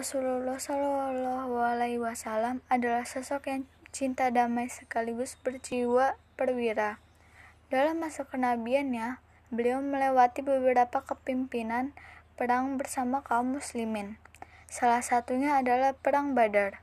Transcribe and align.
Rasulullah 0.00 0.56
Shallallahu 0.56 1.60
Alaihi 1.60 2.00
Wasallam 2.00 2.64
adalah 2.72 3.04
sosok 3.04 3.52
yang 3.52 3.68
cinta 3.92 4.32
damai 4.32 4.72
sekaligus 4.72 5.36
berjiwa 5.36 6.16
perwira. 6.40 6.96
Dalam 7.68 8.00
masa 8.00 8.24
kenabiannya, 8.24 9.20
beliau 9.52 9.84
melewati 9.84 10.40
beberapa 10.40 11.04
kepimpinan 11.04 11.92
perang 12.32 12.80
bersama 12.80 13.20
kaum 13.20 13.60
muslimin. 13.60 14.16
Salah 14.72 15.04
satunya 15.04 15.60
adalah 15.60 15.92
Perang 15.92 16.32
Badar. 16.32 16.80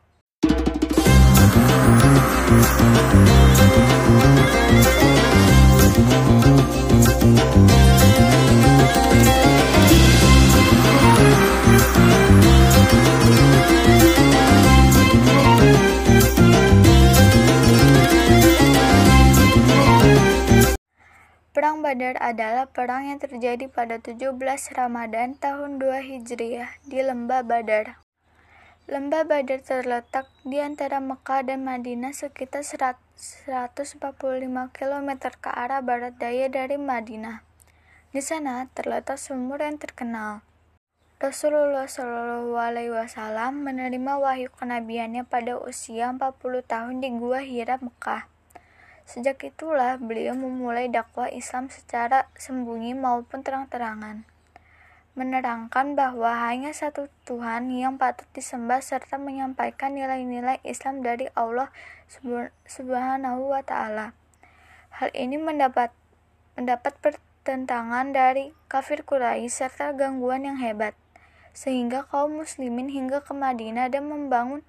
Badar 21.88 22.19
adalah 22.19 22.67
perang 22.67 23.07
yang 23.07 23.16
terjadi 23.16 23.71
pada 23.71 23.95
17 23.95 24.35
Ramadan 24.75 25.39
tahun 25.39 25.80
2 25.80 25.88
Hijriah 26.03 26.83
di 26.83 26.99
Lembah 26.99 27.47
Badar. 27.47 28.03
Lembah 28.91 29.23
Badar 29.23 29.63
terletak 29.63 30.27
di 30.44 30.59
antara 30.59 30.99
Mekah 30.99 31.47
dan 31.47 31.63
Madinah 31.63 32.11
sekitar 32.11 32.67
145 32.67 34.03
km 34.75 35.09
ke 35.39 35.47
arah 35.47 35.79
barat 35.79 36.11
daya 36.19 36.52
dari 36.52 36.75
Madinah. 36.75 37.47
Di 38.11 38.19
sana 38.19 38.67
terletak 38.75 39.16
sumur 39.16 39.63
yang 39.63 39.79
terkenal. 39.79 40.44
Rasulullah 41.23 41.88
Shallallahu 41.88 42.59
Alaihi 42.59 42.91
Wasallam 42.91 43.63
menerima 43.63 44.19
wahyu 44.19 44.51
kenabiannya 44.51 45.23
pada 45.23 45.55
usia 45.55 46.11
40 46.11 46.35
tahun 46.67 46.99
di 46.99 47.16
Gua 47.16 47.39
Hira, 47.39 47.79
Mekah. 47.79 48.36
Sejak 49.08 49.39
itulah 49.47 49.95
beliau 49.95 50.36
memulai 50.36 50.91
dakwah 50.91 51.31
Islam 51.31 51.72
secara 51.72 52.27
sembunyi 52.36 52.91
maupun 52.91 53.39
terang-terangan, 53.39 54.27
menerangkan 55.16 55.95
bahwa 55.95 56.27
hanya 56.44 56.75
satu 56.75 57.08
Tuhan 57.23 57.72
yang 57.72 57.95
patut 57.95 58.28
disembah 58.35 58.83
serta 58.83 59.16
menyampaikan 59.16 59.95
nilai-nilai 59.95 60.59
Islam 60.67 61.08
dari 61.08 61.31
Allah 61.39 61.72
Subhanahu 62.67 63.47
wa 63.47 63.63
taala. 63.63 64.11
Hal 64.91 65.16
ini 65.16 65.39
mendapat 65.39 65.95
mendapat 66.59 67.00
pertentangan 67.00 68.11
dari 68.11 68.52
kafir 68.67 69.08
Quraisy 69.08 69.47
serta 69.47 69.95
gangguan 69.95 70.44
yang 70.44 70.59
hebat, 70.59 71.00
sehingga 71.55 72.03
kaum 72.11 72.44
muslimin 72.44 72.91
hingga 72.91 73.23
ke 73.23 73.31
Madinah 73.31 73.88
dan 73.88 74.11
membangun 74.11 74.67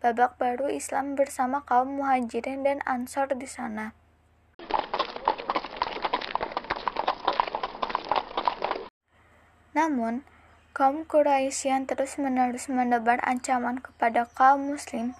babak 0.00 0.40
baru 0.40 0.72
Islam 0.72 1.12
bersama 1.12 1.60
kaum 1.68 2.00
muhajirin 2.00 2.64
dan 2.64 2.80
ansor 2.88 3.28
di 3.36 3.44
sana. 3.44 3.92
Namun, 9.76 10.26
kaum 10.74 11.06
Quraisy 11.06 11.70
yang 11.70 11.84
terus-menerus 11.86 12.66
menebar 12.72 13.20
ancaman 13.22 13.78
kepada 13.78 14.26
kaum 14.34 14.72
muslim, 14.72 15.14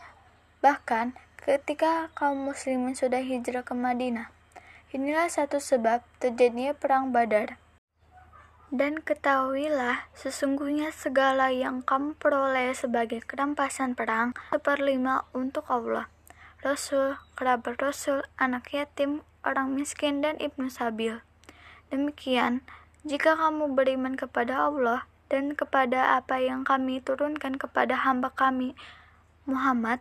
bahkan 0.64 1.14
ketika 1.40 2.10
kaum 2.18 2.48
muslimin 2.48 2.96
sudah 2.96 3.22
hijrah 3.22 3.64
ke 3.64 3.72
Madinah. 3.72 4.28
Inilah 4.90 5.30
satu 5.30 5.62
sebab 5.62 6.02
terjadinya 6.18 6.74
perang 6.74 7.14
Badar. 7.14 7.62
Dan 8.70 9.02
ketahuilah, 9.02 10.06
sesungguhnya 10.14 10.94
segala 10.94 11.50
yang 11.50 11.82
kamu 11.82 12.14
peroleh 12.22 12.70
sebagai 12.70 13.18
kerampasan 13.18 13.98
perang, 13.98 14.30
seperlima 14.54 15.26
untuk 15.34 15.66
Allah, 15.66 16.06
Rasul, 16.62 17.18
kerabat 17.34 17.82
Rasul, 17.82 18.22
anak 18.38 18.70
yatim, 18.70 19.26
orang 19.42 19.74
miskin, 19.74 20.22
dan 20.22 20.38
ibnu 20.38 20.70
sabil. 20.70 21.18
Demikian, 21.90 22.62
jika 23.02 23.34
kamu 23.34 23.74
beriman 23.74 24.14
kepada 24.14 24.70
Allah 24.70 25.02
dan 25.26 25.58
kepada 25.58 26.14
apa 26.14 26.38
yang 26.38 26.62
kami 26.62 27.02
turunkan 27.02 27.58
kepada 27.58 28.06
hamba 28.06 28.30
kami, 28.30 28.78
Muhammad, 29.50 29.98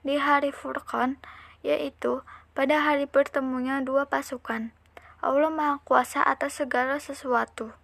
di 0.00 0.16
hari 0.16 0.56
Furqan, 0.56 1.20
yaitu 1.60 2.24
pada 2.56 2.80
hari 2.80 3.04
bertemunya 3.04 3.84
dua 3.84 4.08
pasukan. 4.08 4.72
Allah 5.20 5.52
Maha 5.52 5.84
Kuasa 5.84 6.24
atas 6.24 6.64
segala 6.64 6.96
sesuatu. 6.96 7.76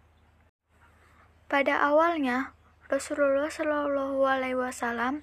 Pada 1.53 1.85
awalnya, 1.85 2.57
Rasulullah 2.89 3.53
Shallallahu 3.53 4.25
Alaihi 4.25 4.57
Wasallam 4.57 5.21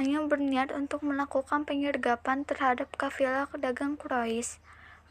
hanya 0.00 0.24
berniat 0.24 0.72
untuk 0.72 1.04
melakukan 1.04 1.68
penyergapan 1.68 2.48
terhadap 2.48 2.88
kafilah 2.96 3.44
pedagang 3.44 4.00
Quraisy, 4.00 4.56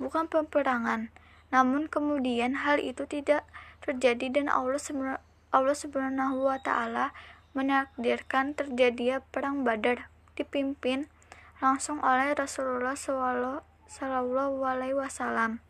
bukan 0.02 0.26
peperangan. 0.26 1.14
Namun 1.54 1.86
kemudian 1.86 2.66
hal 2.66 2.82
itu 2.82 3.06
tidak 3.06 3.46
terjadi 3.86 4.42
dan 4.42 4.50
Allah 4.50 4.82
Allah 5.54 5.78
Subhanahu 5.78 6.50
wa 6.50 6.58
taala 6.58 7.14
menakdirkan 7.54 8.58
terjadinya 8.58 9.22
perang 9.30 9.62
Badar 9.62 10.10
dipimpin 10.34 11.06
langsung 11.62 12.02
oleh 12.02 12.34
Rasulullah 12.34 12.98
Shallallahu 12.98 14.66
alaihi 14.66 14.98
wasallam. 14.98 15.62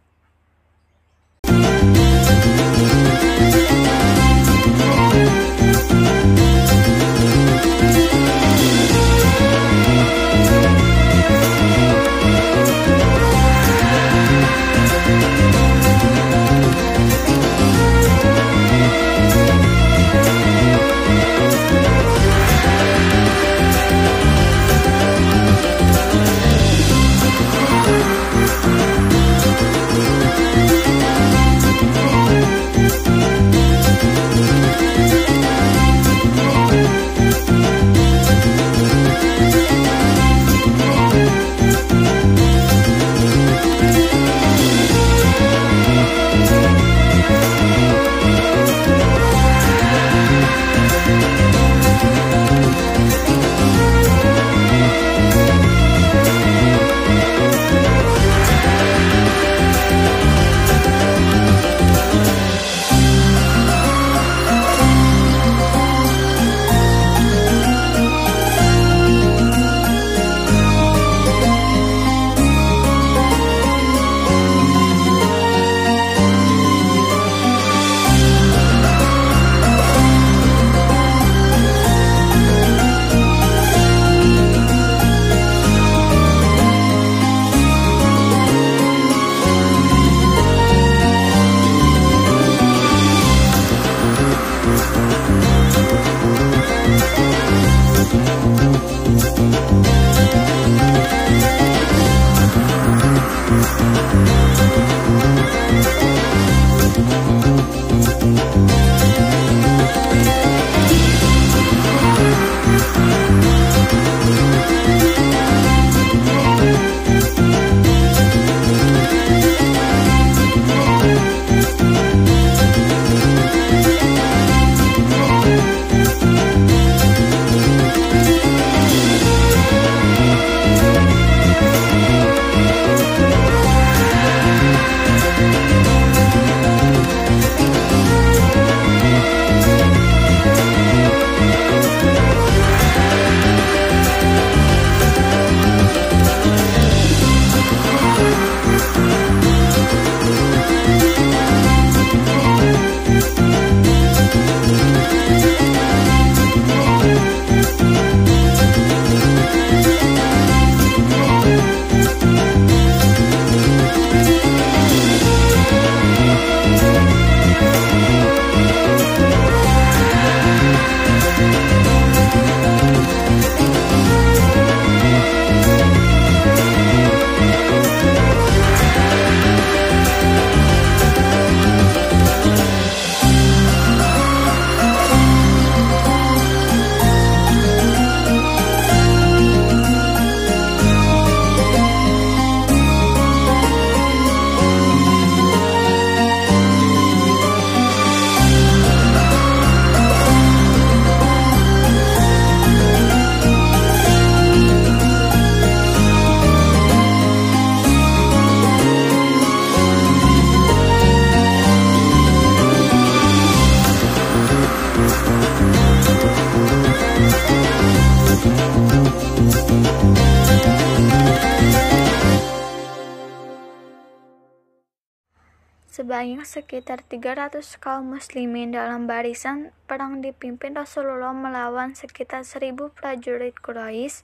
Sebanyak 226.06 226.46
sekitar 226.46 227.02
300 227.02 227.82
kaum 227.82 228.14
muslimin 228.14 228.70
dalam 228.70 229.10
barisan 229.10 229.74
perang 229.90 230.22
dipimpin 230.22 230.78
Rasulullah 230.78 231.34
melawan 231.34 231.98
sekitar 231.98 232.46
1000 232.46 232.94
prajurit 232.94 233.58
Quraisy 233.58 234.22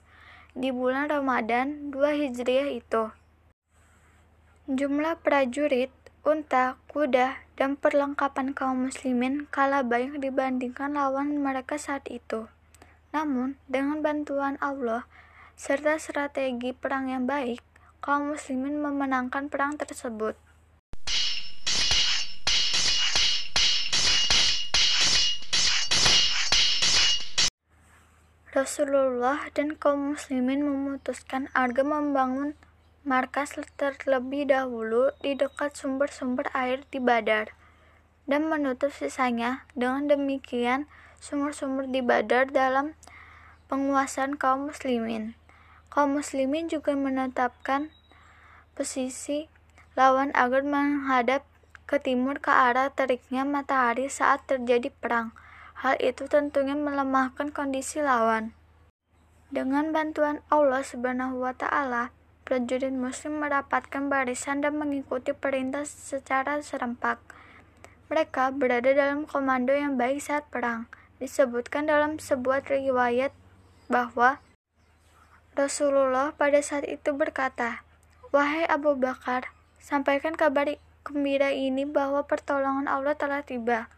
di 0.54 0.70
bulan 0.70 1.10
Ramadan 1.10 1.90
2 1.90 2.22
Hijriah 2.22 2.70
itu. 2.70 3.10
Jumlah 4.70 5.26
prajurit, 5.26 5.90
unta, 6.22 6.78
kuda, 6.86 7.42
dan 7.58 7.74
perlengkapan 7.74 8.54
kaum 8.54 8.86
muslimin 8.86 9.50
kalah 9.50 9.82
banyak 9.82 10.22
dibandingkan 10.22 10.94
lawan 10.94 11.34
mereka 11.42 11.82
saat 11.82 12.06
itu. 12.06 12.46
Namun, 13.10 13.58
dengan 13.66 14.06
bantuan 14.06 14.54
Allah 14.62 15.10
serta 15.58 15.98
strategi 15.98 16.70
perang 16.70 17.10
yang 17.10 17.26
baik, 17.26 17.58
kaum 17.98 18.30
muslimin 18.30 18.78
memenangkan 18.78 19.50
perang 19.50 19.74
tersebut. 19.74 20.38
Rasulullah 28.52 29.48
dan 29.56 29.80
kaum 29.80 30.12
muslimin 30.12 30.60
memutuskan 30.60 31.48
agar 31.56 31.88
membangun 31.88 32.52
markas 33.00 33.56
terlebih 33.80 34.44
dahulu 34.44 35.08
di 35.24 35.32
dekat 35.32 35.72
sumber-sumber 35.72 36.52
air 36.52 36.84
di 36.92 37.00
Badar 37.00 37.56
dan 38.28 38.52
menutup 38.52 38.92
sisanya. 38.92 39.64
Dengan 39.72 40.04
demikian, 40.04 40.84
sumber-sumber 41.16 41.88
di 41.88 42.04
Badar 42.04 42.52
dalam 42.52 42.92
penguasaan 43.72 44.36
kaum 44.36 44.68
muslimin. 44.68 45.32
Kaum 45.88 46.20
muslimin 46.20 46.68
juga 46.68 46.92
menetapkan 46.92 47.88
posisi 48.76 49.48
lawan 49.96 50.28
agar 50.36 50.60
menghadap 50.60 51.40
ke 51.88 51.96
timur 51.96 52.36
ke 52.36 52.52
arah 52.52 52.92
teriknya 52.92 53.48
matahari 53.48 54.12
saat 54.12 54.44
terjadi 54.44 54.92
perang. 54.92 55.32
Hal 55.82 55.98
itu 55.98 56.30
tentunya 56.30 56.78
melemahkan 56.78 57.50
kondisi 57.50 57.98
lawan. 57.98 58.54
Dengan 59.50 59.90
bantuan 59.90 60.38
Allah 60.46 60.86
Subhanahu 60.86 61.42
wa 61.42 61.50
taala, 61.58 62.14
prajurit 62.46 62.94
muslim 62.94 63.42
merapatkan 63.42 64.06
barisan 64.06 64.62
dan 64.62 64.78
mengikuti 64.78 65.34
perintah 65.34 65.82
secara 65.82 66.62
serempak. 66.62 67.18
Mereka 68.06 68.54
berada 68.54 68.94
dalam 68.94 69.26
komando 69.26 69.74
yang 69.74 69.98
baik 69.98 70.22
saat 70.22 70.46
perang. 70.54 70.86
Disebutkan 71.18 71.90
dalam 71.90 72.22
sebuah 72.22 72.62
riwayat 72.62 73.34
bahwa 73.90 74.38
Rasulullah 75.58 76.30
pada 76.30 76.62
saat 76.62 76.86
itu 76.86 77.10
berkata, 77.10 77.82
"Wahai 78.30 78.70
Abu 78.70 78.94
Bakar, 78.94 79.50
sampaikan 79.82 80.38
kabar 80.38 80.78
gembira 81.02 81.50
ini 81.50 81.82
bahwa 81.90 82.22
pertolongan 82.22 82.86
Allah 82.86 83.18
telah 83.18 83.42
tiba." 83.42 83.90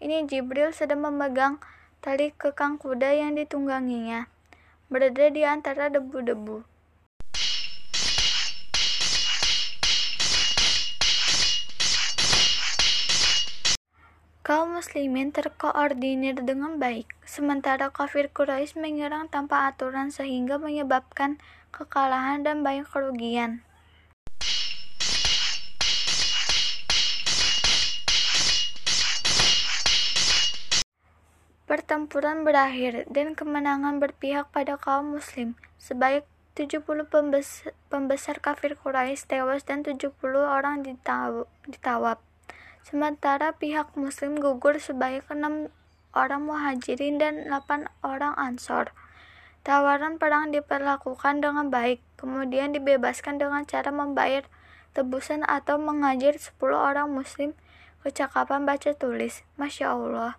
Ini 0.00 0.24
Jibril 0.24 0.72
sedang 0.72 1.04
memegang 1.04 1.60
tali 2.00 2.32
kekang 2.32 2.80
kuda 2.80 3.12
yang 3.20 3.36
ditungganginya, 3.36 4.32
berada 4.88 5.28
di 5.28 5.44
antara 5.44 5.92
debu-debu. 5.92 6.64
Kaum 14.40 14.72
muslimin 14.80 15.36
terkoordinir 15.36 16.40
dengan 16.48 16.80
baik, 16.80 17.04
sementara 17.28 17.92
kafir 17.92 18.32
Quraisy 18.32 18.80
menyerang 18.80 19.28
tanpa 19.28 19.68
aturan 19.68 20.08
sehingga 20.08 20.56
menyebabkan 20.56 21.36
kekalahan 21.76 22.40
dan 22.40 22.64
banyak 22.64 22.88
kerugian. 22.88 23.60
Pertempuran 31.70 32.42
berakhir 32.42 33.06
dan 33.14 33.38
kemenangan 33.38 34.02
berpihak 34.02 34.50
pada 34.50 34.74
kaum 34.74 35.14
muslim. 35.14 35.54
Sebanyak 35.78 36.26
70 36.58 36.82
pembesar, 37.06 37.78
pembesar 37.86 38.42
kafir 38.42 38.74
Quraisy 38.74 39.30
tewas 39.30 39.62
dan 39.62 39.86
70 39.86 40.18
orang 40.42 40.82
ditawab. 40.82 42.18
Sementara 42.82 43.54
pihak 43.54 43.94
muslim 43.94 44.34
gugur 44.42 44.82
sebanyak 44.82 45.22
6 45.30 45.70
orang 46.10 46.42
muhajirin 46.42 47.22
dan 47.22 47.46
8 47.46 47.86
orang 48.02 48.34
ansor. 48.34 48.90
Tawaran 49.62 50.18
perang 50.18 50.50
diperlakukan 50.50 51.38
dengan 51.38 51.70
baik, 51.70 52.02
kemudian 52.18 52.74
dibebaskan 52.74 53.38
dengan 53.38 53.62
cara 53.62 53.94
membayar 53.94 54.42
tebusan 54.90 55.46
atau 55.46 55.78
mengajar 55.78 56.34
10 56.34 56.50
orang 56.74 57.14
muslim 57.14 57.54
kecakapan 58.02 58.66
baca 58.66 58.90
tulis. 58.90 59.46
Masya 59.54 59.94
Allah. 59.94 60.34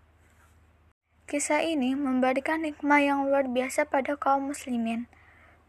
Kisah 1.29 1.61
ini 1.65 1.93
memberikan 1.93 2.63
hikmah 2.65 3.01
yang 3.01 3.19
luar 3.27 3.49
biasa 3.49 3.89
pada 3.89 4.17
kaum 4.17 4.49
muslimin. 4.49 5.09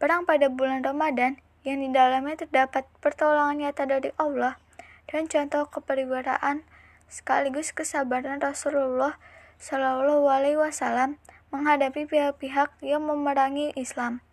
Perang 0.01 0.25
pada 0.25 0.49
bulan 0.53 0.81
Ramadan 0.87 1.41
yang 1.63 1.83
di 1.83 1.89
dalamnya 1.91 2.47
terdapat 2.47 2.89
pertolongan 2.99 3.69
nyata 3.69 3.87
dari 3.87 4.11
Allah 4.19 4.59
dan 5.11 5.29
contoh 5.31 5.69
keperwiraan 5.69 6.67
sekaligus 7.07 7.71
kesabaran 7.77 8.41
Rasulullah 8.41 9.21
Shallallahu 9.63 10.27
Alaihi 10.27 10.59
Wasallam 10.59 11.21
menghadapi 11.53 12.09
pihak-pihak 12.09 12.73
yang 12.81 13.05
memerangi 13.05 13.71
Islam. 13.77 14.25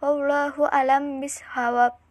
Wallahu 0.00 0.66
alam 0.72 1.20
bishawab. 1.20 2.05